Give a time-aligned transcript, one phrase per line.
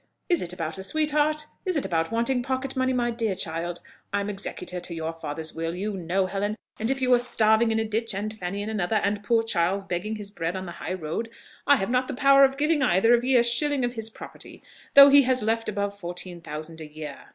[0.29, 1.45] Is it about a sweet heart?
[1.63, 3.81] Is it about wanting pocket money, my poor child?
[4.11, 7.77] I'm executor to your father's will, you know, Helen; and if you were starving in
[7.77, 10.95] a ditch, and Fanny in another, and poor Charles begging his bread on the high
[10.95, 11.29] road,
[11.67, 14.63] I have not the power of giving either of ye a shilling of his property,
[14.95, 17.27] though he has left above fourteen thousand a year!"